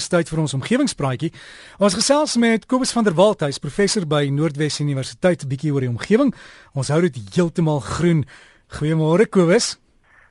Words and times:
Dis 0.00 0.08
tyd 0.08 0.30
vir 0.32 0.40
ons 0.40 0.54
omgewingspraatjie. 0.56 1.28
Ons 1.76 1.92
gesels 1.98 2.38
met 2.40 2.62
Kobus 2.64 2.94
van 2.96 3.04
der 3.04 3.12
Walt, 3.18 3.42
hy's 3.44 3.58
professor 3.60 4.06
by 4.08 4.22
Noordwes 4.32 4.78
Universiteit, 4.80 5.44
'n 5.44 5.50
bietjie 5.50 5.72
oor 5.74 5.84
die 5.84 5.92
omgewing. 5.92 6.32
Ons 6.72 6.88
hou 6.88 7.02
dit 7.02 7.18
heeltemal 7.34 7.80
groen. 7.84 8.24
Goeiemôre 8.72 9.28
Kobus. 9.28 9.76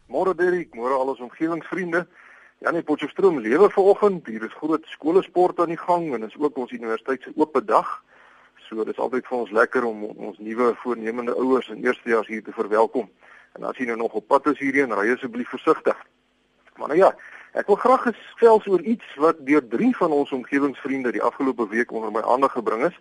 Môre 0.10 0.34
Derek, 0.34 0.74
môre 0.74 0.98
al 0.98 1.14
ons 1.14 1.20
omgewingsvriende. 1.20 2.08
Ja 2.66 2.72
nee, 2.72 2.82
Potchefstroom 2.82 3.40
lewe 3.40 3.70
vanoggend. 3.70 4.26
Hier 4.26 4.44
is 4.44 4.58
groot 4.58 4.84
skoolsport 4.86 5.60
aan 5.60 5.70
die 5.70 5.78
gang 5.78 6.16
en 6.16 6.24
is 6.24 6.40
ook 6.40 6.58
ons 6.58 6.72
universiteit 6.72 7.22
se 7.22 7.32
oop 7.36 7.62
dag. 7.66 8.04
So 8.70 8.84
dis 8.84 8.98
altyd 8.98 9.28
vir 9.28 9.38
ons 9.38 9.52
lekker 9.52 9.86
om 9.86 10.04
ons 10.04 10.38
nuwe 10.40 10.74
voornemende 10.82 11.36
ouers 11.36 11.70
en 11.70 11.84
eerstejaars 11.86 12.28
hier 12.28 12.44
te 12.44 12.52
verwelkom. 12.52 13.08
En 13.54 13.64
as 13.64 13.78
jy 13.78 13.86
nou 13.86 13.98
nog 13.98 14.14
op 14.14 14.28
pad 14.28 14.48
is 14.48 14.60
hierheen, 14.60 14.94
ry 14.94 15.14
asseblief 15.14 15.50
versigtig. 15.50 15.98
Maar 16.76 16.88
nou 16.88 16.98
ja, 16.98 17.14
Ek 17.58 17.66
wil 17.66 17.80
graag 17.82 18.04
gesels 18.06 18.68
oor 18.70 18.82
iets 18.86 19.06
wat 19.18 19.40
deur 19.42 19.64
drie 19.68 19.90
van 19.98 20.12
ons 20.14 20.32
omgewingsvriende 20.32 21.12
die 21.16 21.24
afgelope 21.26 21.66
week 21.72 21.92
onder 21.92 22.12
my 22.14 22.22
aandag 22.22 22.52
gebring 22.54 22.84
is. 22.86 22.98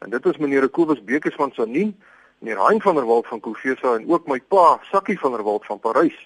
En 0.00 0.10
dit 0.10 0.26
is 0.26 0.38
meneer 0.40 0.64
Kobus 0.68 1.02
Bekes 1.04 1.36
van 1.36 1.52
Sanin, 1.52 1.92
meneer 2.38 2.62
Hein 2.66 2.80
van 2.80 2.96
der 2.96 3.04
Walt 3.04 3.28
van 3.28 3.40
Kofesa 3.40 3.94
en 3.98 4.08
ook 4.08 4.26
my 4.26 4.40
pa, 4.40 4.78
Sakkie 4.88 5.18
van 5.20 5.36
der 5.36 5.44
Walt 5.44 5.66
van 5.68 5.80
Parys. 5.80 6.16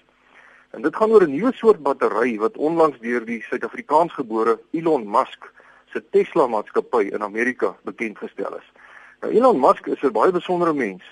En 0.71 0.81
dit 0.81 0.95
gaan 0.95 1.11
oor 1.11 1.27
'n 1.27 1.35
nuwe 1.35 1.51
soort 1.53 1.83
battery 1.83 2.37
wat 2.37 2.57
onlangs 2.57 2.99
deur 2.99 3.25
die 3.25 3.43
Suid-Afrikaansgebore 3.43 4.59
Elon 4.71 5.09
Musk 5.09 5.51
se 5.91 6.03
Tesla 6.09 6.47
maatskappy 6.47 7.11
in 7.11 7.23
Amerika 7.23 7.75
bekend 7.83 8.17
gestel 8.17 8.55
is. 8.55 8.71
Nou 9.19 9.33
Elon 9.33 9.59
Musk 9.59 9.87
is 9.87 10.01
'n 10.01 10.11
baie 10.11 10.31
besondere 10.31 10.73
mens 10.73 11.03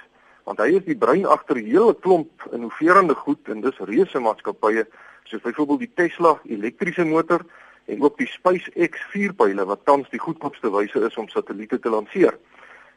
want 0.45 0.61
hy 0.61 0.75
is 0.77 0.85
die 0.85 0.97
brein 0.97 1.25
agter 1.25 1.57
'n 1.57 1.65
hele 1.65 1.93
klomp 1.93 2.47
innoverende 2.53 3.15
goed 3.15 3.49
en 3.49 3.61
dis 3.61 3.77
reuse 3.89 4.19
maatskappye 4.19 4.85
soos 5.23 5.41
byvoorbeeld 5.41 5.79
die 5.79 5.93
Tesla 5.95 6.39
elektriese 6.45 7.05
motor 7.05 7.45
en 7.85 8.01
ook 8.01 8.17
die 8.17 8.27
SpaceX 8.27 9.01
vuurpyle 9.11 9.65
wat 9.65 9.85
tans 9.85 10.09
die 10.09 10.19
goedkoopste 10.19 10.71
wyse 10.71 10.99
is 10.99 11.17
om 11.17 11.27
satelliete 11.29 11.79
te 11.79 11.89
lanseer. 11.89 12.37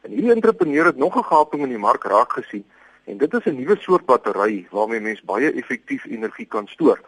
En 0.01 0.11
hierdie 0.11 0.33
entrepreneur 0.33 0.85
het 0.85 0.97
nog 0.97 1.17
'n 1.17 1.23
gaping 1.23 1.63
in 1.63 1.69
die 1.69 1.85
mark 1.87 2.03
raak 2.03 2.33
gesien 2.33 2.65
en 3.05 3.17
dit 3.17 3.33
is 3.33 3.45
'n 3.45 3.55
nuwe 3.55 3.77
soort 3.79 4.05
battery 4.05 4.67
waarmee 4.71 4.99
mens 4.99 5.21
baie 5.21 5.51
effektief 5.51 6.05
energie 6.05 6.45
kan 6.45 6.67
stoor. 6.67 6.99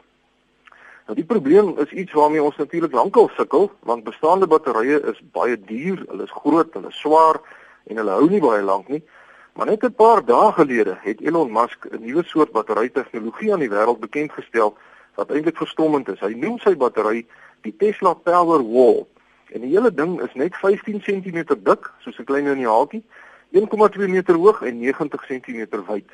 Nou 1.05 1.15
die 1.15 1.25
probleem 1.25 1.77
is 1.77 1.91
iets 1.91 2.13
waarmee 2.13 2.43
ons 2.43 2.57
natuurlik 2.57 2.91
lankal 2.91 3.29
sukkel 3.35 3.71
want 3.79 4.03
bestaande 4.03 4.47
batterye 4.47 5.01
is 5.11 5.21
baie 5.31 5.59
duur, 5.59 6.03
hulle 6.07 6.23
is 6.23 6.31
groot, 6.31 6.73
hulle 6.73 6.87
is 6.87 6.99
swaar 6.99 7.41
en 7.83 7.97
hulle 7.97 8.11
hou 8.11 8.29
nie 8.29 8.39
baie 8.39 8.61
lank 8.61 8.87
nie. 8.87 9.03
Maar 9.53 9.65
net 9.65 9.83
'n 9.83 9.93
paar 9.93 10.25
dae 10.25 10.51
gelede 10.51 10.97
het 11.01 11.21
Elon 11.21 11.51
Musk 11.51 11.85
'n 11.85 12.03
nuwe 12.05 12.23
soort 12.23 12.51
batterytegnologie 12.51 13.53
aan 13.53 13.59
die 13.59 13.69
wêreld 13.69 13.99
bekend 13.99 14.31
gestel 14.31 14.77
wat 15.15 15.31
eintlik 15.31 15.57
verstommend 15.57 16.07
is. 16.07 16.19
Hy 16.19 16.33
noem 16.33 16.59
sy 16.59 16.75
battery 16.77 17.25
die 17.61 17.75
Tesla 17.77 18.13
Powerwall. 18.13 19.07
En 19.51 19.61
die 19.61 19.69
hele 19.69 19.93
ding 19.93 20.21
is 20.21 20.33
net 20.33 20.55
15 20.55 21.01
cm 21.01 21.43
dik, 21.63 21.91
soos 21.99 22.19
'n 22.19 22.23
klein 22.23 22.47
liniaaltjie, 22.47 23.03
1,2 23.51 24.07
meter 24.07 24.35
hoog 24.35 24.61
en 24.61 24.79
90 24.79 25.25
cm 25.25 25.83
wyd. 25.87 26.09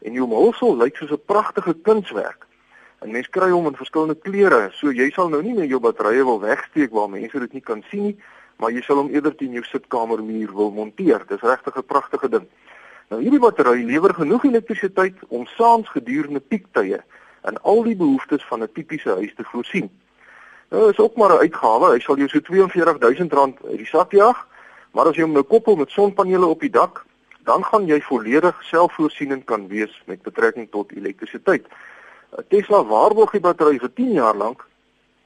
En 0.00 0.12
die 0.12 0.24
omhulsel 0.24 0.76
lyk 0.76 0.96
soos 0.96 1.10
'n 1.10 1.22
pragtige 1.26 1.74
kunswerk. 1.82 2.46
En 2.98 3.10
mens 3.10 3.28
kry 3.28 3.50
hom 3.50 3.66
in 3.66 3.76
verskillende 3.76 4.18
kleure, 4.18 4.68
so 4.72 4.90
jy 4.90 5.10
sal 5.10 5.28
nou 5.28 5.42
nie 5.42 5.54
meer 5.54 5.66
jou 5.66 5.80
batterye 5.80 6.24
wil 6.24 6.40
wegsteek 6.40 6.90
waar 6.90 7.10
mense 7.10 7.38
dit 7.38 7.52
nie 7.52 7.62
kan 7.62 7.84
sien 7.90 8.02
nie, 8.02 8.16
maar 8.56 8.70
jy 8.70 8.82
sal 8.82 8.96
hom 8.96 9.08
eerder 9.08 9.36
teen 9.36 9.52
jou 9.52 9.64
sitkamermuur 9.64 10.52
wil 10.54 10.70
monteer. 10.70 11.24
Dis 11.28 11.40
regtig 11.40 11.76
'n 11.76 11.86
pragtige 11.86 12.28
ding. 12.28 12.48
Nou 13.10 13.18
hierdie 13.18 13.40
battery 13.42 13.80
lewer 13.82 14.12
genoeg 14.14 14.44
elektrisiteit 14.46 15.16
om 15.34 15.46
saans 15.50 15.88
gedurende 15.90 16.38
piektye 16.38 17.00
en 17.48 17.56
al 17.66 17.80
die 17.82 17.96
behoeftes 17.98 18.44
van 18.46 18.62
'n 18.62 18.72
tipiese 18.72 19.10
huis 19.10 19.32
te 19.34 19.44
voorsien. 19.44 19.90
Nou 20.70 20.90
is 20.90 20.98
ook 20.98 21.16
maar 21.16 21.32
'n 21.34 21.42
uitgawe. 21.42 21.90
Hy 21.90 21.98
sal 21.98 22.16
jou 22.16 22.28
so 22.28 22.38
R42000 22.38 23.66
uit 23.66 23.82
die 23.82 23.86
sak 23.86 24.12
jaag, 24.12 24.46
maar 24.92 25.06
as 25.06 25.16
jy 25.16 25.22
hom 25.22 25.32
nou 25.32 25.42
koppel 25.42 25.76
met 25.76 25.90
sonpanele 25.90 26.46
op 26.46 26.60
die 26.60 26.70
dak, 26.70 27.04
dan 27.44 27.64
gaan 27.64 27.86
jy 27.86 28.00
volledig 28.00 28.62
selfvoorsienend 28.62 29.44
kan 29.44 29.68
wees 29.68 30.02
met 30.06 30.22
betrekking 30.22 30.70
tot 30.70 30.92
elektrisiteit. 30.92 31.66
Tesla 32.48 32.84
waarborg 32.84 33.30
die 33.30 33.40
battery 33.40 33.78
vir 33.78 33.92
10 33.94 34.12
jaar 34.12 34.36
lank 34.36 34.66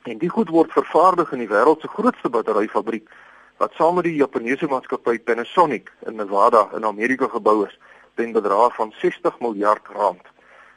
en 0.02 0.18
die 0.18 0.28
goed 0.28 0.48
word 0.48 0.72
vervaardig 0.72 1.32
in 1.32 1.38
die 1.38 1.48
wêreld 1.48 1.80
se 1.80 1.88
grootste 1.88 2.28
batteryfabriek 2.28 3.08
wat 3.56 3.72
saam 3.74 3.94
met 3.94 4.04
die 4.04 4.16
Japannese 4.18 4.66
maatskappy 4.66 5.18
Panasonic 5.18 5.92
in 6.06 6.16
Nevada 6.16 6.68
in 6.76 6.84
Amerika 6.84 7.28
gebou 7.28 7.66
is 7.66 7.78
ten 8.14 8.32
bedrag 8.32 8.74
van 8.74 8.92
60 8.98 9.40
miljard 9.40 9.88
rand. 9.94 10.22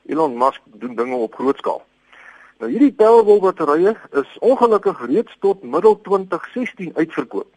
Elon 0.06 0.38
Musk 0.38 0.62
doen 0.66 0.96
dinge 0.96 1.16
op 1.16 1.36
groot 1.36 1.58
skaal. 1.58 1.82
Nou 2.58 2.70
hierdie 2.72 2.94
Powerwall 2.94 3.40
batterye 3.40 3.96
is 4.12 4.38
ongelukkig 4.40 5.06
reeds 5.06 5.36
tot 5.40 5.64
middel 5.64 6.02
2016 6.02 6.92
uitverkoop. 6.96 7.50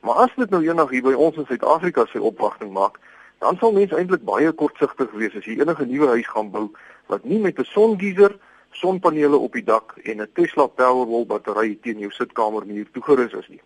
Maar 0.00 0.14
as 0.14 0.34
dit 0.36 0.50
nou 0.50 0.62
eendag 0.62 0.90
hier 0.90 1.02
by 1.02 1.14
ons 1.14 1.38
in 1.40 1.46
Suid-Afrika 1.48 2.04
sy 2.10 2.22
opwagting 2.22 2.70
maak, 2.74 3.00
dan 3.42 3.58
sal 3.58 3.74
mense 3.74 3.96
eintlik 3.96 4.22
baie 4.26 4.52
kortsigtig 4.52 5.10
wees 5.18 5.34
as 5.34 5.46
jy 5.46 5.58
enige 5.60 5.86
nuwe 5.86 6.12
huis 6.14 6.28
gaan 6.30 6.50
bou 6.50 6.68
wat 7.10 7.24
nie 7.24 7.38
met 7.42 7.58
'n 7.58 7.70
songeyser, 7.70 8.38
sonpanele 8.70 9.36
op 9.36 9.52
die 9.52 9.64
dak 9.64 9.96
en 10.04 10.22
'n 10.22 10.30
Tesla 10.34 10.66
Powerwall 10.66 11.26
battery 11.26 11.78
teen 11.82 11.98
jou 11.98 12.10
sitkamermuur 12.10 12.86
toegerus 12.92 13.32
is 13.32 13.48
nie. 13.48 13.60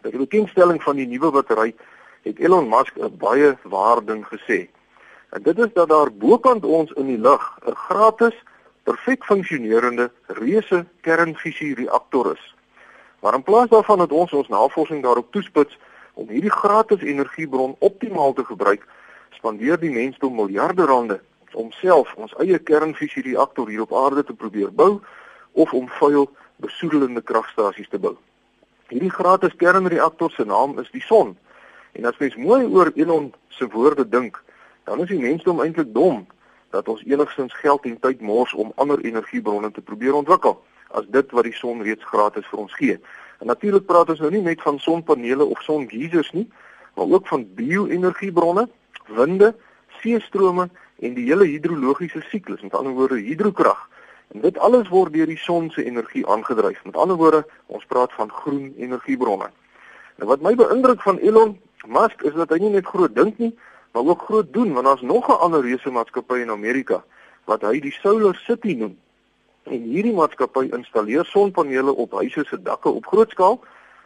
By 0.00 0.10
die 0.10 0.22
bekendstelling 0.22 0.82
van 0.82 0.96
die 0.96 1.06
nuwe 1.06 1.30
battery 1.30 1.74
het 2.24 2.38
Elon 2.38 2.68
Musk 2.68 2.96
'n 2.96 3.16
baie 3.18 3.56
waar 3.62 4.04
ding 4.04 4.24
gesê. 4.26 4.68
En 5.30 5.42
dit 5.42 5.58
is 5.58 5.72
dat 5.74 5.88
daar 5.88 6.12
bokant 6.12 6.64
ons 6.64 6.90
in 6.92 7.06
die 7.06 7.18
lug 7.18 7.58
'n 7.66 7.74
gratis, 7.74 8.34
perfek 8.82 9.24
funksionerende 9.24 10.10
reuse 10.26 10.86
kernfusie 11.00 11.74
reaktor 11.74 12.32
is. 12.32 12.54
Maar 13.20 13.34
in 13.34 13.42
plaas 13.42 13.68
daarvan 13.68 13.98
dat 13.98 14.12
ons 14.12 14.32
ons 14.32 14.48
navorsing 14.48 15.02
daarop 15.02 15.32
toespits 15.32 15.78
om 16.14 16.28
hierdie 16.28 16.50
gratis 16.50 17.00
energiebron 17.00 17.76
optimaal 17.78 18.32
te 18.32 18.44
gebruik, 18.44 18.86
spandeer 19.30 19.80
die 19.80 19.90
mensdom 19.90 20.34
miljarde 20.34 20.84
rande 20.84 21.20
om 21.52 21.72
self 21.72 22.14
ons 22.14 22.34
eie 22.38 22.58
kernfusie 22.58 23.22
reaktor 23.22 23.68
hier 23.68 23.82
op 23.82 23.94
aarde 23.94 24.24
te 24.24 24.34
probeer 24.34 24.72
bou 24.72 25.00
of 25.52 25.72
om 25.72 25.88
vuil 25.88 26.30
besoedelende 26.56 27.22
kragstasies 27.22 27.88
te 27.88 27.98
bou. 27.98 28.16
Hierdie 28.90 29.10
gratis 29.10 29.54
kernreaktor 29.54 30.32
se 30.34 30.44
naam 30.44 30.78
is 30.82 30.90
die 30.90 31.02
son. 31.06 31.36
En 31.94 32.04
as 32.10 32.16
mens 32.18 32.34
mooi 32.36 32.64
oor 32.66 32.90
Elon 32.94 33.28
se 33.48 33.68
woorde 33.70 34.08
dink, 34.08 34.40
dan 34.84 35.00
is 35.04 35.08
die 35.12 35.20
mensdom 35.20 35.60
eintlik 35.62 35.92
dom 35.94 36.24
dat 36.74 36.88
ons 36.88 37.04
enigstens 37.06 37.54
geld 37.62 37.86
en 37.86 38.00
tyd 38.02 38.20
mors 38.20 38.54
om 38.54 38.72
ander 38.82 38.98
energiebronne 39.06 39.70
te 39.70 39.80
probeer 39.80 40.18
ontwikkel 40.18 40.58
as 40.98 41.06
dit 41.14 41.30
wat 41.30 41.46
die 41.46 41.54
son 41.54 41.84
reeds 41.86 42.04
gratis 42.10 42.46
vir 42.50 42.64
ons 42.64 42.74
gee. 42.74 42.98
En 43.38 43.46
natuurlik 43.46 43.86
praat 43.86 44.10
ons 44.10 44.22
nou 44.24 44.30
nie 44.34 44.42
net 44.42 44.62
van 44.66 44.78
sonpanele 44.82 45.46
of 45.46 45.62
songeisers 45.62 46.32
nie, 46.34 46.48
maar 46.98 47.14
ook 47.14 47.30
van 47.30 47.46
bio-energiebronne, 47.54 48.66
winde, 49.06 49.52
seestrome 50.02 50.66
en 50.98 51.14
die 51.14 51.28
hele 51.30 51.46
hidrologiese 51.46 52.24
siklus, 52.26 52.66
met 52.66 52.74
ander 52.74 52.98
woorde 52.98 53.22
hidrokrag. 53.22 53.86
En 54.30 54.40
dit 54.40 54.58
alles 54.58 54.88
word 54.88 55.12
deur 55.12 55.26
die 55.26 55.38
son 55.38 55.70
se 55.70 55.84
energie 55.84 56.26
aangedryf. 56.26 56.84
Met 56.84 56.96
ander 56.96 57.16
woorde, 57.16 57.46
ons 57.66 57.84
praat 57.84 58.12
van 58.12 58.30
groen 58.30 58.74
energiebronne. 58.78 59.50
Nou 60.20 60.28
wat 60.30 60.44
my 60.44 60.54
beïndruk 60.54 61.02
van 61.02 61.18
Elon 61.18 61.56
Musk 61.86 62.22
is 62.28 62.36
dat 62.36 62.52
hy 62.54 62.60
nie 62.62 62.74
net 62.76 62.86
groot 62.86 63.14
dink 63.14 63.38
nie, 63.42 63.54
maar 63.90 64.06
ook 64.06 64.22
groot 64.28 64.52
doen 64.52 64.72
want 64.76 64.86
daar's 64.86 65.02
nog 65.02 65.28
'n 65.28 65.40
ander 65.46 65.62
reuse 65.62 65.90
maatskappy 65.90 66.38
in 66.44 66.50
Amerika 66.50 67.02
wat 67.44 67.62
hy 67.62 67.80
die 67.80 67.92
Solar 67.92 68.34
City 68.34 68.74
noem. 68.74 68.98
En 69.62 69.82
hierdie 69.82 70.14
maatskappy 70.14 70.68
installeer 70.70 71.24
sonpanele 71.24 71.94
op 71.94 72.12
huise 72.12 72.44
se 72.44 72.62
dakke 72.62 72.88
op 72.88 73.06
groot 73.06 73.30
skaal, 73.30 73.60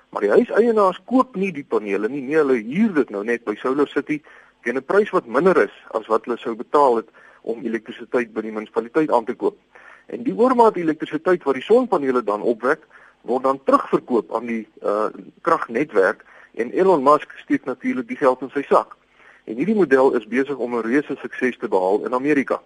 maar 0.08 0.22
die 0.22 0.30
huiseienaars 0.30 1.00
koop 1.04 1.36
nie 1.36 1.52
die 1.52 1.66
panele 1.68 2.08
nie, 2.08 2.22
nee, 2.22 2.36
hulle 2.36 2.62
huur 2.62 2.94
dit 2.94 3.10
nou 3.10 3.24
net 3.24 3.44
by 3.44 3.54
Solar 3.54 3.88
City 3.88 4.22
teen 4.62 4.76
'n 4.76 4.84
prys 4.84 5.10
wat 5.10 5.26
minder 5.26 5.56
is 5.56 5.74
as 5.90 6.06
wat 6.06 6.24
hulle 6.24 6.38
sou 6.38 6.54
betaal 6.54 6.96
het 6.96 7.08
om 7.42 7.64
elektrisiteit 7.64 8.32
by 8.32 8.40
die 8.40 8.52
munisipaliteit 8.52 9.10
aan 9.10 9.24
te 9.24 9.34
koop. 9.34 9.58
En 10.06 10.22
die 10.22 10.34
oormaat 10.36 10.76
elektrisiteit 10.76 11.42
wat 11.42 11.54
die 11.54 11.64
sonpanele 11.64 12.22
dan 12.22 12.42
opwek, 12.42 12.84
word 13.24 13.42
dan 13.42 13.60
terugverkoop 13.64 14.34
aan 14.36 14.46
die 14.46 14.64
uh 14.84 15.08
kragnetwerk 15.40 16.24
en 16.54 16.70
Elon 16.70 17.02
Musk 17.02 17.32
steek 17.42 17.64
natuurlik 17.64 18.08
die 18.08 18.20
geld 18.20 18.42
in 18.44 18.52
sy 18.52 18.62
sak. 18.68 18.96
En 19.44 19.56
hierdie 19.56 19.76
model 19.76 20.12
is 20.14 20.28
besig 20.28 20.56
om 20.56 20.76
'n 20.76 20.84
reuse 20.84 21.16
sukses 21.20 21.56
te 21.58 21.68
behaal 21.68 22.04
in 22.04 22.14
Amerika. 22.14 22.60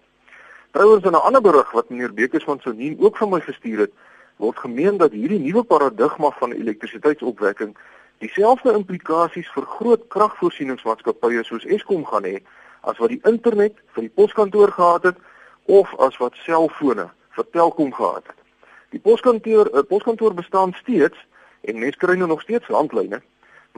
Trouwens 0.71 1.05
in 1.05 1.13
'n 1.13 1.27
ander 1.29 1.43
berig 1.43 1.71
wat 1.73 1.89
meneer 1.89 2.15
Bekes 2.15 2.45
van 2.45 2.61
Sonien 2.61 2.99
ook 3.01 3.17
van 3.17 3.31
my 3.31 3.41
gestuur 3.41 3.79
het, 3.79 3.93
word 4.37 4.59
gemeen 4.59 4.97
dat 4.97 5.13
hierdie 5.13 5.39
nuwe 5.39 5.63
paradigma 5.63 6.31
van 6.31 6.53
elektrisiteitsopwekking 6.53 7.77
dieselfde 8.19 8.73
implikasies 8.73 9.51
vir 9.55 9.67
groot 9.67 10.09
kragvoorsieningsmaatskappye 10.09 11.45
soos 11.45 11.65
Eskom 11.65 12.05
gaan 12.07 12.25
hê 12.25 12.43
as 12.81 12.99
wat 12.99 13.09
die 13.09 13.21
internet 13.31 13.75
vir 13.95 14.07
die 14.07 14.15
poskantoor 14.15 14.73
gehad 14.73 15.03
het 15.03 15.17
of 15.65 15.95
as 15.99 16.17
wat 16.17 16.35
selfone 16.35 17.09
vir 17.39 17.51
Telkom 17.55 17.95
gehad 17.95 18.27
het. 18.27 18.39
Die 18.91 19.01
poskantoor 19.01 19.71
'n 19.73 19.87
poskantoor 19.87 20.35
bestaan 20.35 20.75
steeds 20.83 21.19
en 21.61 21.79
mense 21.79 21.99
kry 21.99 22.17
nou 22.17 22.29
nog 22.29 22.41
steeds 22.43 22.69
landlyne, 22.69 23.23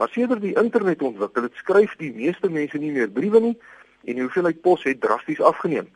Maar 0.01 0.09
sedert 0.09 0.41
die 0.41 0.55
internet 0.55 1.01
ontwikkel 1.01 1.43
het, 1.43 1.55
skryf 1.55 1.95
die 1.99 2.13
meeste 2.13 2.49
mense 2.49 2.77
nie 2.77 2.91
meer 2.91 3.09
briewe 3.09 3.39
nie 3.39 3.57
en 4.03 4.17
die 4.17 4.23
hoeveelheid 4.23 4.61
pos 4.65 4.83
het 4.83 5.01
drasties 5.01 5.41
afgeneem. 5.41 5.89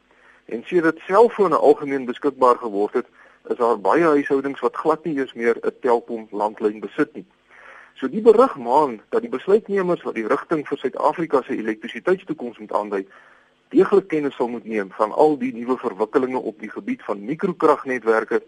En 0.45 0.61
sedert 0.69 0.99
selfone 1.07 1.57
algemeen 1.57 2.05
beskikbaar 2.05 2.59
geword 2.61 2.99
het, 2.99 3.07
is 3.49 3.57
daar 3.57 3.79
baie 3.81 4.03
huishoudings 4.03 4.61
wat 4.61 4.77
glad 4.77 5.09
nie 5.09 5.15
eens 5.17 5.33
meer 5.33 5.57
'n 5.57 5.73
Telkom 5.81 6.27
landlyn 6.31 6.79
besit 6.79 7.15
nie. 7.15 7.25
So 7.95 8.07
die 8.07 8.21
berig 8.21 8.57
maan 8.57 9.01
dat 9.09 9.21
die 9.21 9.33
besluitnemers 9.37 10.03
wat 10.03 10.15
die 10.15 10.27
rigting 10.27 10.67
vir 10.67 10.77
Suid-Afrika 10.77 11.41
se 11.41 11.57
elektrisiteitstoekoms 11.57 12.57
moet 12.57 12.73
aandui, 12.73 13.07
deeglik 13.75 14.07
kennis 14.07 14.35
sal 14.39 14.47
moet 14.47 14.65
neem 14.65 14.91
van 14.95 15.11
al 15.11 15.35
die 15.39 15.51
nuwe 15.53 15.75
verwikkelinge 15.81 16.39
op 16.39 16.59
die 16.63 16.71
gebied 16.71 17.01
van 17.03 17.23
mikrokragnetwerke 17.27 18.39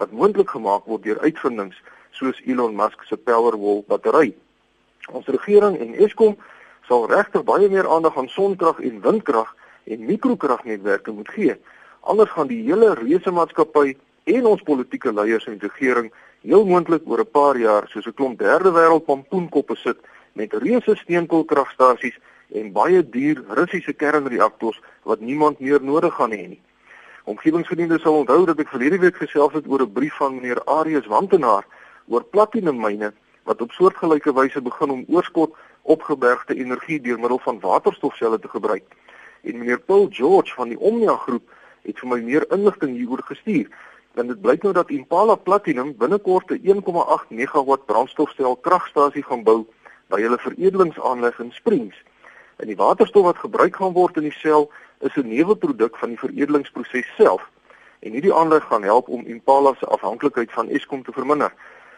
wat 0.00 0.12
moontlik 0.16 0.52
gemaak 0.56 0.86
word 0.88 1.04
deur 1.04 1.20
uitvindings 1.20 1.76
soos 2.16 2.40
Elon 2.48 2.76
Musk 2.76 3.02
se 3.04 3.16
Powerwall 3.16 3.82
battery. 3.88 4.32
Ons 5.12 5.28
regering 5.28 5.76
en 5.84 5.92
Eskom 6.06 6.38
sal 6.88 7.04
regtig 7.12 7.44
baie 7.44 7.68
meer 7.68 7.88
aandag 7.88 8.16
aan 8.16 8.30
sonkrag 8.32 8.80
en 8.80 9.02
windkrag 9.04 9.52
en 9.84 10.06
mikrokragnetwerke 10.08 11.12
moet 11.12 11.28
gee. 11.36 11.58
Anders 12.00 12.32
gaan 12.32 12.48
die 12.48 12.62
hele 12.64 12.94
reuse 13.02 13.30
maatskappy 13.36 13.94
en 14.32 14.48
ons 14.48 14.64
politieke 14.64 15.12
leiers 15.12 15.48
en 15.50 15.60
regering 15.60 16.08
heel 16.40 16.64
moontlik 16.64 17.04
oor 17.04 17.20
'n 17.20 17.30
paar 17.36 17.56
jaar 17.58 17.84
soos 17.88 18.06
'n 18.06 18.16
klomp 18.16 18.38
derde 18.38 18.72
wêreld 18.72 19.04
pompoenkoppe 19.04 19.76
sit 19.76 19.98
met 20.32 20.52
reuse 20.52 20.96
steenkoolkragstasies 20.96 22.16
en 22.52 22.72
baie 22.72 23.02
duur 23.08 23.44
Russiese 23.48 23.92
kernreaktors 23.92 24.80
wat 25.02 25.20
niemand 25.20 25.60
meer 25.60 25.82
nodig 25.82 26.14
gaan 26.14 26.32
hê 26.34 26.46
nie. 26.48 26.62
Omgewingsvriende 27.24 27.98
sal 28.00 28.22
onthou 28.22 28.44
dat 28.46 28.58
ek 28.58 28.72
verlede 28.72 28.98
week 28.98 29.16
gesels 29.22 29.52
het 29.52 29.66
oor 29.68 29.82
'n 29.82 29.92
brief 29.92 30.16
van 30.16 30.34
meneer 30.34 30.62
Arius 30.64 31.06
Wantenaar 31.06 31.66
oor 32.08 32.24
platinummyne 32.24 33.12
wat 33.44 33.60
op 33.60 33.72
soortgelyke 33.72 34.32
wyse 34.32 34.60
begin 34.60 34.90
om 34.90 35.04
oorskot 35.08 35.54
opgebergde 35.82 36.54
energie 36.54 37.00
deur 37.00 37.18
middel 37.18 37.38
van 37.38 37.60
waterstofselle 37.60 38.38
te 38.38 38.48
gebruik. 38.48 38.84
En 39.42 39.58
meneer 39.58 39.80
Paul 39.80 40.08
George 40.10 40.54
van 40.54 40.68
die 40.68 40.78
Omnia 40.78 41.16
groep 41.16 41.46
het 41.82 41.98
vir 41.98 42.08
my 42.08 42.20
meer 42.20 42.44
inligting 42.52 42.96
hieroor 42.96 43.22
gestuur. 43.22 43.68
Dan 44.14 44.26
dit 44.26 44.40
blyk 44.40 44.62
nou 44.62 44.72
dat 44.74 44.90
Impala 44.90 45.34
Platinum 45.34 45.96
binnekort 45.96 46.50
'n 46.50 46.60
1,8 46.62 47.30
megawatt 47.30 47.86
brandstofstel 47.86 48.56
kragstasie 48.56 49.22
gaan 49.22 49.42
bou 49.42 49.66
by 50.08 50.20
hulle 50.20 50.38
veredelingsaanleg 50.38 51.38
in 51.38 51.52
Springs. 51.52 51.96
En 52.60 52.66
die 52.66 52.76
waterstof 52.76 53.24
wat 53.24 53.38
gebruik 53.38 53.76
gaan 53.76 53.92
word 53.92 54.16
in 54.20 54.28
die 54.28 54.36
sel 54.36 54.70
is 55.00 55.16
'n 55.16 55.28
neeweproduk 55.28 55.96
van 55.96 56.08
die 56.08 56.18
veredelingsproses 56.18 57.14
self. 57.16 57.48
En 57.98 58.12
hierdie 58.12 58.34
aanleg 58.34 58.64
gaan 58.64 58.82
help 58.82 59.08
om 59.08 59.26
Impala 59.26 59.74
se 59.78 59.86
afhanklikheid 59.86 60.52
van 60.52 60.68
Eskom 60.68 61.02
te 61.04 61.12
verminder. 61.12 61.52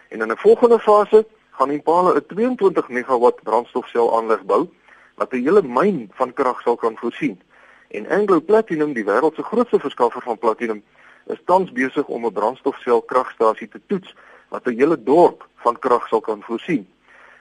En 0.08 0.20
in 0.20 0.30
'n 0.30 0.36
volgende 0.36 0.78
fase 0.78 1.26
gaan 1.50 1.70
Impala 1.70 2.14
'n 2.14 2.26
22 2.26 2.88
megawatt 2.88 3.42
brandstofsel 3.42 4.16
aanleg 4.16 4.44
bou 4.44 4.68
wat 5.14 5.32
'n 5.32 5.42
hele 5.42 5.62
myn 5.62 6.10
van 6.12 6.32
krag 6.32 6.60
sal 6.60 6.76
kan 6.76 6.96
voorsien. 6.96 7.40
En 7.88 8.08
Anglo 8.08 8.40
Platinum, 8.40 8.92
die 8.92 9.04
wêreld 9.04 9.34
se 9.34 9.42
grootste 9.42 9.78
verskaffer 9.78 10.22
van 10.22 10.38
platinum, 10.38 10.82
is 11.26 11.42
tans 11.44 11.72
besig 11.72 12.06
om 12.06 12.26
'n 12.26 12.32
brandstofsel 12.32 13.02
kragstasie 13.02 13.68
te 13.68 13.80
toets 13.86 14.14
wat 14.48 14.66
'n 14.66 14.78
hele 14.78 15.02
dorp 15.02 15.48
van 15.56 15.78
krag 15.78 16.08
sal 16.08 16.20
kan 16.20 16.42
voorsien. 16.42 16.88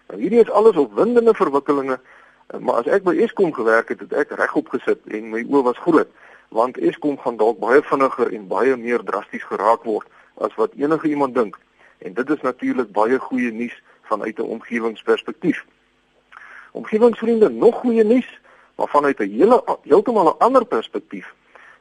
Nou 0.07 0.21
hierdie 0.21 0.39
is 0.39 0.49
alles 0.49 0.75
opwindende 0.75 1.33
verwikkelinge, 1.33 1.99
maar 2.59 2.81
as 2.81 2.85
ek 2.85 3.03
by 3.03 3.15
Eskom 3.23 3.53
gewerk 3.53 3.89
het, 3.89 3.99
het 3.99 4.13
ek 4.13 4.31
regop 4.39 4.69
gesit 4.73 4.99
en 5.07 5.29
my 5.31 5.43
oë 5.47 5.63
was 5.63 5.77
groot, 5.77 6.09
want 6.51 6.77
Eskom 6.77 7.17
gaan 7.17 7.37
dalk 7.39 7.59
baie 7.59 7.81
vinniger 7.81 8.33
en 8.33 8.47
baie 8.47 8.75
meer 8.77 9.03
drasties 9.07 9.43
geraak 9.47 9.83
word 9.87 10.07
as 10.43 10.55
wat 10.59 10.75
enige 10.75 11.07
iemand 11.07 11.35
dink. 11.35 11.59
En 12.03 12.13
dit 12.13 12.29
is 12.29 12.41
natuurlik 12.41 12.91
baie 12.91 13.19
goeie 13.19 13.51
nuus 13.51 13.75
vanuit 14.09 14.39
'n 14.39 14.51
omgewingsperspektief. 14.57 15.65
Omgewingsvriende, 16.71 17.49
nog 17.49 17.75
goeie 17.75 18.03
nuus, 18.03 18.39
maar 18.75 18.87
vanuit 18.87 19.19
'n 19.19 19.29
hele 19.37 19.63
heeltemal 19.83 20.27
'n 20.27 20.39
ander 20.39 20.65
perspektief, 20.65 21.33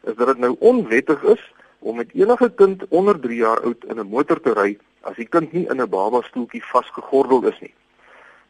is 0.03 0.15
dat 0.15 0.27
dit 0.27 0.39
nou 0.39 0.57
onwettig 0.59 1.23
is 1.23 1.53
om 1.79 1.97
met 1.97 2.13
enige 2.13 2.53
kind 2.55 2.89
onder 2.89 3.21
3 3.21 3.37
jaar 3.37 3.61
oud 3.61 3.85
in 3.85 3.99
'n 3.99 4.09
motor 4.09 4.41
te 4.41 4.53
ry 4.53 4.79
as 5.01 5.17
die 5.17 5.29
kind 5.29 5.53
nie 5.53 5.67
in 5.69 5.81
'n 5.81 5.89
baba 5.89 6.23
stoeltjie 6.23 6.65
vasgegordel 6.65 7.47
is 7.47 7.61
nie. 7.61 7.75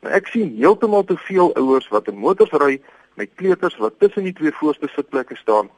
Nou 0.00 0.12
ek 0.16 0.30
sien 0.32 0.54
heeltemal 0.56 1.04
te 1.04 1.16
veel 1.16 1.54
ouers 1.60 1.88
wat 1.92 2.08
in 2.08 2.16
motors 2.16 2.52
ry 2.62 2.80
met 3.20 3.34
kleuters 3.36 3.76
wat 3.76 3.98
tussen 3.98 4.24
die 4.24 4.32
twee 4.32 4.52
voorste 4.52 4.88
sitplekke 4.88 5.36
staan 5.36 5.68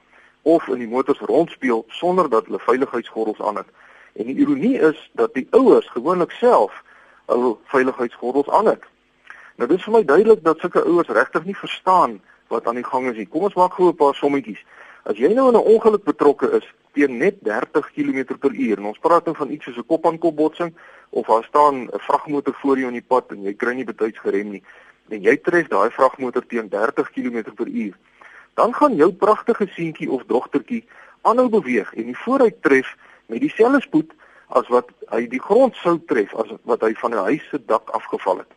of 0.43 0.69
in 0.69 0.79
die 0.79 0.91
motors 0.91 1.19
rondspeel 1.19 1.85
sonder 1.89 2.29
dat 2.31 2.47
hulle 2.47 2.59
veiligheidsgordels 2.63 3.41
aan 3.43 3.57
het. 3.57 3.67
En 4.15 4.27
die 4.27 4.37
ironie 4.37 4.79
is 4.79 5.11
dat 5.19 5.35
die 5.35 5.47
ouers 5.51 5.89
gewoonlik 5.91 6.31
self 6.31 6.83
hul 7.27 7.59
veiligheidsgordels 7.65 8.51
aan 8.51 8.67
het. 8.67 8.87
Nou 9.57 9.69
dit 9.69 9.79
is 9.79 9.85
vir 9.85 9.97
my 9.97 10.05
duidelik 10.05 10.45
dat 10.45 10.59
sulke 10.59 10.85
ouers 10.85 11.09
regtig 11.09 11.45
nie 11.45 11.57
verstaan 11.57 12.21
wat 12.53 12.67
aan 12.67 12.79
die 12.79 12.87
gang 12.87 13.09
is 13.11 13.17
nie. 13.17 13.27
Kom 13.27 13.49
ons 13.49 13.59
maak 13.59 13.75
gou 13.75 13.89
'n 13.89 13.97
paar 13.97 14.15
sommetjies. 14.15 14.63
As 15.03 15.19
jy 15.19 15.33
nou 15.35 15.49
in 15.49 15.59
'n 15.59 15.69
ongeluk 15.75 16.05
betrokke 16.05 16.51
is 16.51 16.67
teen 16.93 17.19
net 17.19 17.41
30 17.43 17.93
km/h 17.93 18.77
en 18.77 18.85
ons 18.85 18.99
praat 18.99 19.25
nou 19.25 19.37
van 19.37 19.51
iets 19.51 19.65
soos 19.65 19.77
'n 19.77 19.87
kop-aan-kop 19.87 20.37
botsing 20.37 20.75
of 21.11 21.27
daar 21.27 21.45
staan 21.45 21.89
'n 21.89 22.01
vragmotor 22.09 22.55
voor 22.55 22.79
jou 22.79 22.89
in 22.89 23.01
die 23.01 23.09
pad 23.09 23.33
en 23.33 23.43
jy 23.43 23.55
kry 23.55 23.75
nie 23.75 23.85
betyds 23.85 24.19
gerem 24.19 24.51
nie 24.51 24.63
en 25.09 25.23
jy 25.23 25.37
tref 25.37 25.69
daai 25.69 25.91
vragmotor 25.91 26.47
teen 26.47 26.69
30 26.69 27.11
km/h 27.11 27.95
dan 28.55 28.75
gaan 28.75 28.95
jou 28.95 29.13
pragtige 29.13 29.67
seentjie 29.67 30.11
of 30.11 30.23
dogtertjie 30.27 30.85
aanhou 31.23 31.49
beweeg 31.49 31.95
en 31.95 32.05
die 32.05 32.19
vooruit 32.25 32.63
tref 32.63 32.97
met 33.27 33.41
dieselfde 33.41 33.81
spoed 33.81 34.13
as 34.49 34.69
wat 34.69 34.91
hy 35.11 35.25
die 35.33 35.41
grond 35.41 35.77
sou 35.81 35.97
tref 36.11 36.35
as 36.37 36.51
wat 36.69 36.83
hy 36.85 36.93
van 37.01 37.15
'n 37.15 37.25
huis 37.29 37.49
se 37.49 37.59
dak 37.67 37.91
afgeval 37.91 38.39
het. 38.39 38.53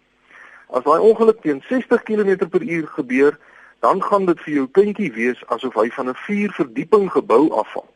As 0.69 0.83
daai 0.83 0.99
ongeluk 0.99 1.41
teen 1.41 1.63
60 1.69 2.03
km/h 2.03 2.87
gebeur, 2.97 3.37
dan 3.79 4.03
gaan 4.03 4.25
dit 4.25 4.39
vir 4.39 4.53
jou 4.53 4.67
kindjie 4.67 5.11
wees 5.13 5.43
asof 5.47 5.73
hy 5.73 5.89
van 5.89 6.09
'n 6.09 6.15
vier 6.27 6.51
verdieping 6.51 7.11
gebou 7.11 7.51
afval. 7.51 7.87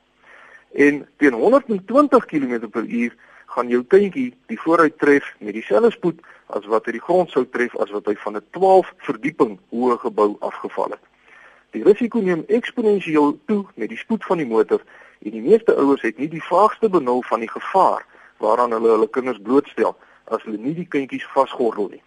En 0.74 1.08
teen 1.18 1.34
120 1.34 2.26
km/h 2.26 3.10
gaan 3.46 3.68
jou 3.68 3.84
kindjie 3.84 4.34
die 4.48 4.60
vooruit 4.60 4.98
tref 5.00 5.36
met 5.40 5.54
dieselfde 5.54 5.92
spoed 5.92 6.20
as 6.46 6.66
wat 6.66 6.86
hy 6.86 6.92
die 6.92 7.02
grond 7.02 7.32
sou 7.34 7.46
tref 7.50 7.76
as 7.82 7.90
wat 7.92 8.06
hy 8.06 8.16
van 8.16 8.38
'n 8.38 8.46
12 8.52 8.94
verdieping 8.98 9.60
hoë 9.70 9.98
gebou 9.98 10.36
afgeval 10.40 10.90
het. 10.90 11.04
Die 11.72 11.84
risiko 11.84 12.22
neem 12.22 12.44
eksponensieel 12.48 13.40
toe 13.46 13.66
met 13.76 13.90
die 13.90 13.98
spoed 13.98 14.26
van 14.26 14.38
die 14.38 14.46
motor 14.46 14.82
en 15.20 15.32
die 15.32 15.42
meeste 15.42 15.76
ouers 15.76 16.02
het 16.02 16.18
nie 16.18 16.30
die 16.30 16.44
vaagste 16.44 16.90
benul 16.90 17.22
van 17.24 17.40
die 17.40 17.50
gevaar 17.50 18.06
waaraan 18.38 18.72
hulle 18.72 18.90
hulle 18.90 19.10
kinders 19.10 19.42
blootstel 19.42 19.98
as 20.26 20.44
hulle 20.44 20.58
nie 20.58 20.74
die 20.74 20.88
kindjies 20.88 21.28
vasgordel 21.34 21.90
nie. 21.90 22.02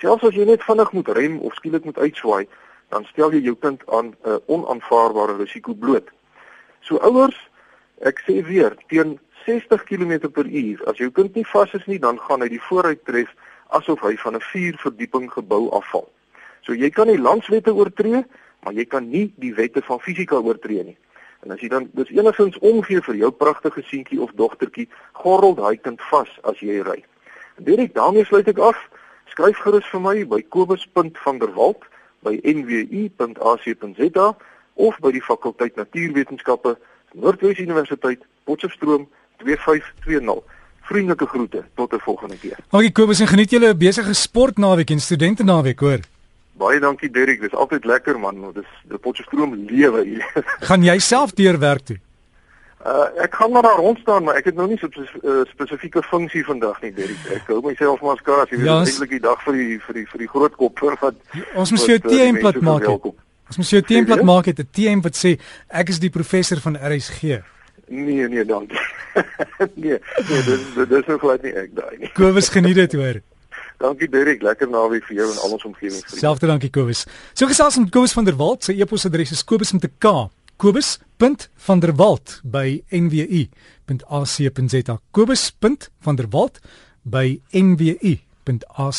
Selfs 0.00 0.24
as 0.24 0.34
jy 0.34 0.44
net 0.44 0.62
vinnig 0.62 0.92
moet 0.92 1.08
rem 1.08 1.38
of 1.38 1.54
skielik 1.54 1.84
moet 1.84 1.98
uitswaai, 1.98 2.46
dan 2.88 3.04
stel 3.04 3.32
jy 3.32 3.40
jou 3.40 3.56
kind 3.56 3.82
aan 3.86 4.06
'n 4.06 4.16
uh, 4.26 4.38
onaanvaarbare 4.46 5.36
risiko 5.36 5.74
bloot. 5.74 6.08
So 6.80 6.96
ouers, 6.96 7.49
ek 8.00 8.22
sê 8.26 8.40
weer, 8.46 8.76
teen 8.88 9.18
60 9.44 9.84
km/h, 9.84 10.84
as 10.88 10.96
jou 10.96 11.10
kind 11.10 11.34
nie 11.34 11.46
vas 11.52 11.74
is 11.74 11.86
nie, 11.86 11.98
dan 11.98 12.18
gaan 12.18 12.42
hy 12.44 12.48
die 12.48 12.62
vooruit 12.68 13.04
tref 13.04 13.28
asof 13.76 14.00
hy 14.00 14.16
van 14.16 14.36
'n 14.36 14.48
vier 14.52 14.76
verdieping 14.78 15.30
gebou 15.32 15.70
afval. 15.70 16.08
So 16.62 16.72
jy 16.72 16.90
kan 16.90 17.06
nie 17.06 17.18
landswette 17.18 17.74
oortree, 17.74 18.24
maar 18.62 18.72
jy 18.72 18.84
kan 18.84 19.08
nie 19.10 19.32
die 19.36 19.54
wette 19.54 19.82
van 19.82 20.00
fisika 20.00 20.36
oortree 20.36 20.84
nie. 20.84 20.96
En 21.42 21.50
as 21.50 21.60
jy 21.60 21.68
dan 21.68 21.88
dis 21.96 22.10
enigins 22.12 22.58
omgee 22.58 23.00
vir 23.00 23.16
jou 23.16 23.30
pragtige 23.30 23.82
seentjie 23.82 24.20
of 24.20 24.30
dogtertjie, 24.36 24.88
gorrel 25.12 25.54
daai 25.54 25.76
kind 25.80 26.00
vas 26.10 26.28
as 26.44 26.60
jy 26.60 26.82
ry. 26.84 27.04
Direk 27.64 27.94
daarmee 27.94 28.24
sluit 28.24 28.48
ek 28.48 28.58
af. 28.58 28.76
Skryf 29.32 29.56
gerus 29.64 29.88
vir 29.92 30.00
my 30.00 30.24
by 30.24 30.42
kobus.vanderwalt 30.42 31.84
by 32.22 32.36
nwu.ac.za 32.44 34.28
of 34.74 34.98
by 35.00 35.12
die 35.12 35.24
fakulteit 35.24 35.76
Natuurwetenskappe 35.76 36.76
Noordwes 37.12 37.58
Universiteit 37.58 38.22
Potchefstroom 38.44 39.08
2520. 39.36 40.42
Vriendelike 40.90 41.26
groete 41.26 41.64
tot 41.74 41.92
'n 41.92 41.98
volgende 41.98 42.38
keer. 42.38 42.56
Dankie 42.70 42.92
Kobus 42.92 43.20
en 43.20 43.26
geniet 43.26 43.50
julle 43.50 43.74
besige 43.74 44.14
sportnaweek 44.14 44.90
en 44.90 45.00
studente 45.00 45.44
naweek 45.44 45.80
hoor. 45.80 45.98
Baie 46.52 46.80
dankie 46.80 47.10
Derek, 47.10 47.40
dis 47.40 47.54
altyd 47.54 47.84
lekker 47.84 48.18
man, 48.18 48.52
dis 48.52 48.66
die 48.88 48.98
Potchefstroom 48.98 49.54
lewe 49.54 50.04
hier. 50.04 50.44
Gaan 50.68 50.82
jy 50.82 50.98
self 50.98 51.32
deur 51.32 51.58
werk 51.58 51.84
toe? 51.84 51.98
Uh 52.86 53.22
ek 53.22 53.34
gaan 53.34 53.50
maar 53.52 53.62
daar 53.62 53.76
rond 53.76 53.98
staan, 53.98 54.24
maar 54.24 54.34
ek 54.34 54.44
het 54.44 54.54
nou 54.54 54.68
nie 54.68 54.78
so 54.78 54.86
'n 54.86 55.08
uh, 55.22 55.44
spesifieke 55.52 56.02
funksie 56.02 56.44
vandag 56.44 56.80
nie, 56.82 56.92
Derek. 56.92 57.24
Ek 57.30 57.46
hou 57.46 57.60
myself 57.62 58.00
maar 58.00 58.16
skaars, 58.16 58.50
jy 58.50 58.56
weet, 58.56 58.66
ja, 58.66 58.78
eintlik 58.80 59.10
die 59.10 59.20
dag 59.20 59.42
vir 59.42 59.52
die 59.52 59.78
vir 59.78 59.94
die 59.94 60.06
vir 60.06 60.18
die 60.18 60.28
groot 60.28 60.56
kop 60.56 60.78
vir 60.78 60.96
wat 61.04 61.14
Ons 61.54 61.70
moet 61.70 61.86
jou 61.86 61.98
uh, 62.02 62.08
template 62.08 62.60
maak. 62.60 62.88
Ons 63.50 63.58
moet 63.58 63.72
jou 63.74 63.82
template 63.82 64.24
maak, 64.24 64.46
'n 64.46 64.68
TM 64.70 65.00
wat 65.02 65.16
sê 65.18 65.34
ek 65.68 65.88
is 65.90 65.98
die 65.98 66.10
professor 66.10 66.60
van 66.62 66.78
RSG. 66.78 67.42
Nee, 67.90 68.28
nee, 68.28 68.44
dankie. 68.44 68.78
nee, 69.74 69.98
nee, 70.28 70.42
dis 70.46 70.60
dis 70.88 71.06
nou 71.06 71.18
glad 71.18 71.42
nie 71.42 71.52
ek 71.52 71.74
daai 71.74 71.98
nie. 71.98 72.10
Kobus 72.14 72.48
geniet 72.48 72.78
dit 72.78 72.92
hoor. 72.94 73.20
Dankie 73.80 74.08
Derek, 74.08 74.42
lekker 74.42 74.68
naweek 74.68 75.04
vir 75.08 75.16
jou 75.16 75.32
en 75.32 75.38
al 75.42 75.52
ons 75.56 75.64
omgewing. 75.64 76.02
Selfde 76.06 76.46
dankie 76.46 76.70
Kobus. 76.70 77.06
So 77.34 77.46
gesels 77.50 77.78
met 77.80 77.90
Kobus 77.90 78.14
van 78.14 78.24
der 78.24 78.36
Walt, 78.38 78.64
sy 78.64 78.72
e-posadres 78.78 79.32
is 79.34 79.44
kobus 79.44 79.72
met 79.72 79.84
'n 79.84 79.90
K 79.98 80.30
kobus.vanderwalt 80.60 82.40
by 82.44 82.82
nwu.ac.za 82.92 84.98
kobus.vanderwalt 85.10 86.60
by 87.02 87.40
nwu.ac.za 87.50 88.90